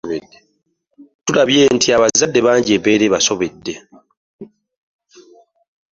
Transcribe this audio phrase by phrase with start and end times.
[1.25, 3.73] Tulabye nti abazadde bangi embeera ebasobedde.